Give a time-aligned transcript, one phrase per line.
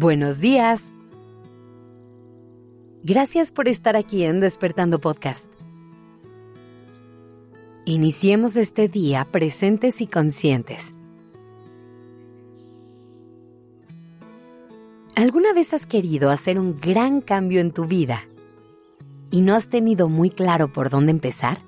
[0.00, 0.94] Buenos días.
[3.02, 5.52] Gracias por estar aquí en Despertando Podcast.
[7.84, 10.94] Iniciemos este día presentes y conscientes.
[15.16, 18.26] ¿Alguna vez has querido hacer un gran cambio en tu vida
[19.30, 21.58] y no has tenido muy claro por dónde empezar?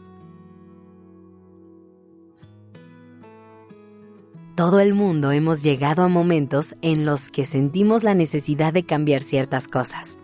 [4.62, 9.21] Todo el mundo hemos llegado a momentos en los que sentimos la necesidad de cambiar
[9.22, 10.18] ciertas cosas.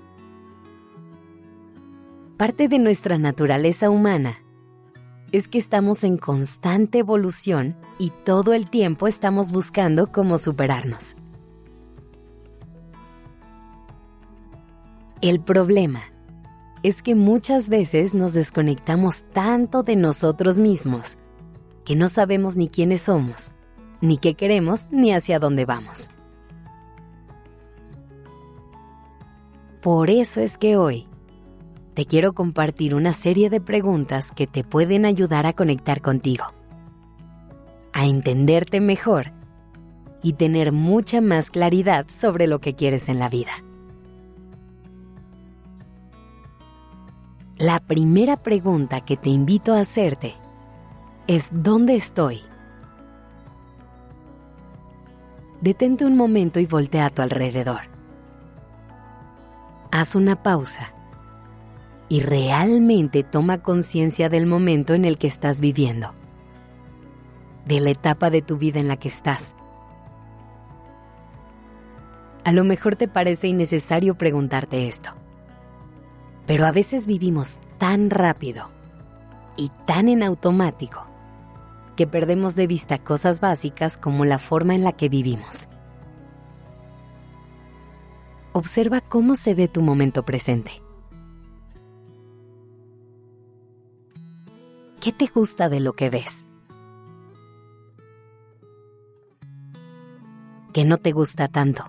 [2.37, 4.39] Parte de nuestra naturaleza humana
[5.33, 11.17] es que estamos en constante evolución y todo el tiempo estamos buscando cómo superarnos.
[15.21, 16.03] El problema
[16.85, 21.19] es que muchas veces nos desconectamos tanto de nosotros mismos
[21.85, 23.57] que no sabemos ni quiénes somos
[24.01, 26.11] ni qué queremos, ni hacia dónde vamos.
[29.81, 31.07] Por eso es que hoy
[31.95, 36.45] te quiero compartir una serie de preguntas que te pueden ayudar a conectar contigo,
[37.93, 39.33] a entenderte mejor
[40.23, 43.53] y tener mucha más claridad sobre lo que quieres en la vida.
[47.57, 50.37] La primera pregunta que te invito a hacerte
[51.27, 52.41] es ¿dónde estoy?
[55.61, 57.81] Detente un momento y voltea a tu alrededor.
[59.91, 60.93] Haz una pausa
[62.09, 66.15] y realmente toma conciencia del momento en el que estás viviendo,
[67.67, 69.55] de la etapa de tu vida en la que estás.
[72.45, 75.11] A lo mejor te parece innecesario preguntarte esto,
[76.47, 78.71] pero a veces vivimos tan rápido
[79.57, 81.08] y tan en automático
[81.99, 85.69] que perdemos de vista cosas básicas como la forma en la que vivimos.
[88.53, 90.71] Observa cómo se ve tu momento presente.
[95.01, 96.47] ¿Qué te gusta de lo que ves?
[100.73, 101.83] ¿Qué no te gusta tanto?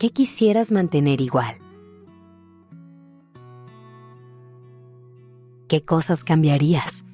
[0.00, 1.69] ¿Qué quisieras mantener igual?
[5.70, 7.04] ¿Qué cosas cambiarías?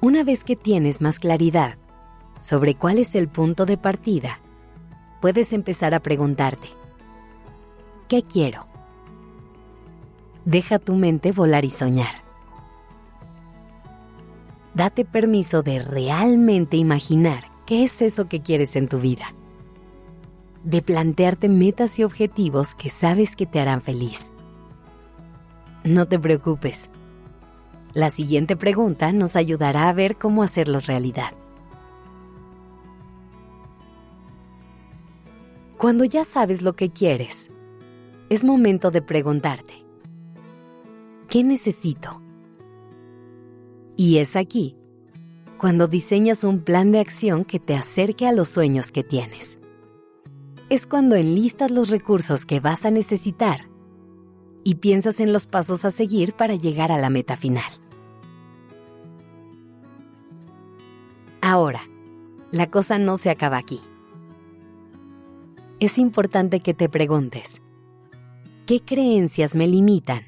[0.00, 1.78] Una vez que tienes más claridad
[2.40, 4.40] sobre cuál es el punto de partida,
[5.20, 6.66] puedes empezar a preguntarte,
[8.08, 8.66] ¿qué quiero?
[10.44, 12.24] Deja tu mente volar y soñar.
[14.74, 19.32] Date permiso de realmente imaginar qué es eso que quieres en tu vida
[20.64, 24.30] de plantearte metas y objetivos que sabes que te harán feliz.
[25.84, 26.88] No te preocupes.
[27.94, 31.32] La siguiente pregunta nos ayudará a ver cómo hacerlos realidad.
[35.76, 37.50] Cuando ya sabes lo que quieres,
[38.28, 39.84] es momento de preguntarte,
[41.28, 42.22] ¿qué necesito?
[43.96, 44.76] Y es aquí
[45.58, 49.58] cuando diseñas un plan de acción que te acerque a los sueños que tienes
[50.72, 53.68] es cuando enlistas los recursos que vas a necesitar
[54.64, 57.70] y piensas en los pasos a seguir para llegar a la meta final.
[61.42, 61.82] Ahora,
[62.52, 63.80] la cosa no se acaba aquí.
[65.78, 67.60] Es importante que te preguntes,
[68.64, 70.22] ¿qué creencias me limitan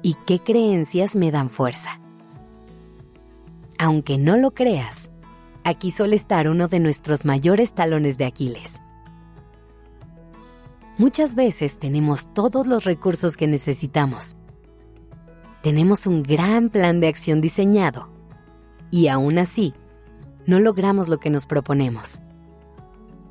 [0.00, 2.00] y qué creencias me dan fuerza?
[3.78, 5.10] Aunque no lo creas,
[5.62, 8.80] aquí suele estar uno de nuestros mayores talones de Aquiles
[10.96, 14.36] Muchas veces tenemos todos los recursos que necesitamos.
[15.60, 18.08] Tenemos un gran plan de acción diseñado
[18.92, 19.74] y aún así,
[20.46, 22.20] no logramos lo que nos proponemos.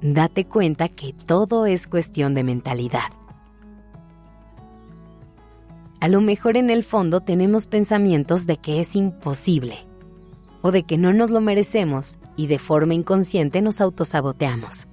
[0.01, 3.13] Date cuenta que todo es cuestión de mentalidad.
[6.01, 9.77] A lo mejor en el fondo tenemos pensamientos de que es imposible
[10.61, 14.89] o de que no nos lo merecemos y de forma inconsciente nos autosaboteamos.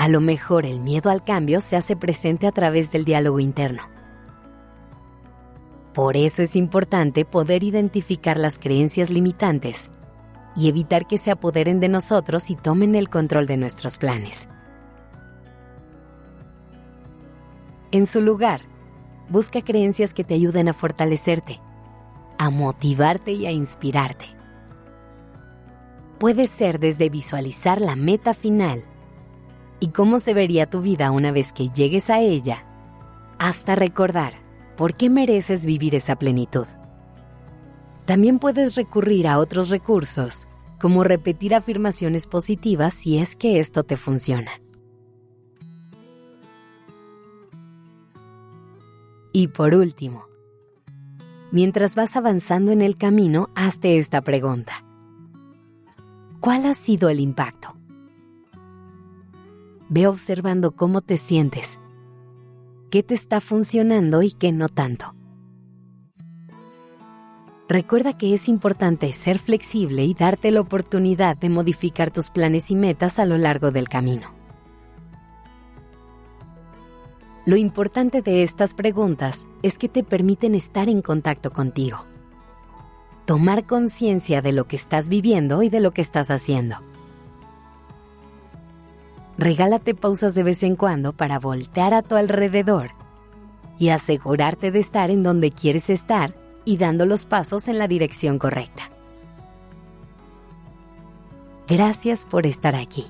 [0.00, 3.82] A lo mejor el miedo al cambio se hace presente a través del diálogo interno.
[5.92, 9.90] Por eso es importante poder identificar las creencias limitantes
[10.56, 14.48] y evitar que se apoderen de nosotros y tomen el control de nuestros planes.
[17.90, 18.62] En su lugar,
[19.28, 21.60] busca creencias que te ayuden a fortalecerte,
[22.38, 24.24] a motivarte y a inspirarte.
[26.18, 28.82] Puede ser desde visualizar la meta final
[29.80, 32.64] y cómo se vería tu vida una vez que llegues a ella,
[33.38, 34.34] hasta recordar
[34.76, 36.66] por qué mereces vivir esa plenitud.
[38.04, 40.46] También puedes recurrir a otros recursos,
[40.78, 44.50] como repetir afirmaciones positivas si es que esto te funciona.
[49.32, 50.24] Y por último,
[51.52, 54.84] mientras vas avanzando en el camino, hazte esta pregunta.
[56.40, 57.79] ¿Cuál ha sido el impacto?
[59.92, 61.80] Ve observando cómo te sientes,
[62.92, 65.16] qué te está funcionando y qué no tanto.
[67.68, 72.76] Recuerda que es importante ser flexible y darte la oportunidad de modificar tus planes y
[72.76, 74.28] metas a lo largo del camino.
[77.44, 82.04] Lo importante de estas preguntas es que te permiten estar en contacto contigo,
[83.24, 86.76] tomar conciencia de lo que estás viviendo y de lo que estás haciendo.
[89.42, 92.90] Regálate pausas de vez en cuando para voltear a tu alrededor
[93.78, 96.34] y asegurarte de estar en donde quieres estar
[96.66, 98.90] y dando los pasos en la dirección correcta.
[101.66, 103.06] Gracias por estar aquí.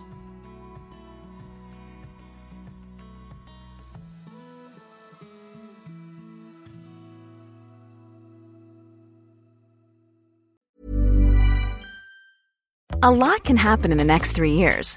[13.02, 14.96] A lot can happen in the next three years.